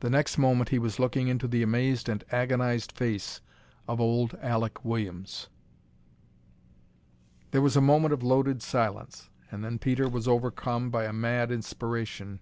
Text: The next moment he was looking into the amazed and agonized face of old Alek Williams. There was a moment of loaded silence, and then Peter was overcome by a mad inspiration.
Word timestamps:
The 0.00 0.08
next 0.08 0.38
moment 0.38 0.70
he 0.70 0.78
was 0.78 0.98
looking 0.98 1.28
into 1.28 1.46
the 1.46 1.62
amazed 1.62 2.08
and 2.08 2.24
agonized 2.32 2.90
face 2.90 3.42
of 3.86 4.00
old 4.00 4.30
Alek 4.40 4.82
Williams. 4.82 5.48
There 7.50 7.60
was 7.60 7.76
a 7.76 7.82
moment 7.82 8.14
of 8.14 8.22
loaded 8.22 8.62
silence, 8.62 9.28
and 9.50 9.62
then 9.62 9.78
Peter 9.78 10.08
was 10.08 10.26
overcome 10.26 10.88
by 10.88 11.04
a 11.04 11.12
mad 11.12 11.52
inspiration. 11.52 12.40